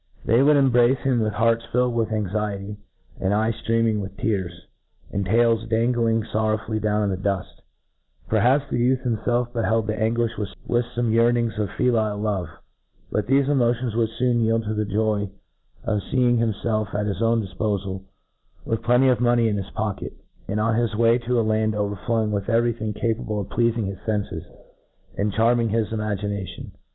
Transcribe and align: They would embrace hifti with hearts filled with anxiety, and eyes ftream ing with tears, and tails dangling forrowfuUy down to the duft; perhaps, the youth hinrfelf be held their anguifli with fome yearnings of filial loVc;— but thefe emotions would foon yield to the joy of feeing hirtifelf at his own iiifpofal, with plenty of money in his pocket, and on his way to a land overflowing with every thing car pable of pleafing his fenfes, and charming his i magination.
They 0.25 0.41
would 0.41 0.55
embrace 0.55 0.97
hifti 0.97 1.21
with 1.21 1.33
hearts 1.33 1.63
filled 1.71 1.93
with 1.93 2.11
anxiety, 2.11 2.77
and 3.19 3.35
eyes 3.35 3.53
ftream 3.63 3.87
ing 3.87 4.01
with 4.01 4.17
tears, 4.17 4.65
and 5.11 5.23
tails 5.23 5.67
dangling 5.67 6.23
forrowfuUy 6.23 6.81
down 6.81 7.07
to 7.09 7.15
the 7.15 7.21
duft; 7.21 7.61
perhaps, 8.27 8.67
the 8.71 8.79
youth 8.79 9.01
hinrfelf 9.03 9.53
be 9.53 9.61
held 9.61 9.85
their 9.85 9.99
anguifli 9.99 10.55
with 10.67 10.85
fome 10.95 11.11
yearnings 11.11 11.59
of 11.59 11.69
filial 11.77 12.17
loVc;— 12.17 12.49
but 13.11 13.27
thefe 13.27 13.47
emotions 13.47 13.95
would 13.95 14.09
foon 14.17 14.39
yield 14.41 14.63
to 14.63 14.73
the 14.73 14.85
joy 14.85 15.29
of 15.83 16.01
feeing 16.09 16.39
hirtifelf 16.39 16.95
at 16.95 17.05
his 17.05 17.21
own 17.21 17.43
iiifpofal, 17.45 18.01
with 18.65 18.81
plenty 18.81 19.07
of 19.07 19.19
money 19.21 19.47
in 19.49 19.55
his 19.57 19.69
pocket, 19.69 20.13
and 20.47 20.59
on 20.59 20.73
his 20.77 20.95
way 20.95 21.19
to 21.19 21.39
a 21.39 21.43
land 21.45 21.75
overflowing 21.75 22.31
with 22.31 22.49
every 22.49 22.73
thing 22.73 22.91
car 22.91 23.03
pable 23.13 23.39
of 23.39 23.49
pleafing 23.49 23.85
his 23.85 23.99
fenfes, 23.99 24.45
and 25.15 25.31
charming 25.31 25.69
his 25.69 25.93
i 25.93 25.95
magination. 25.95 26.71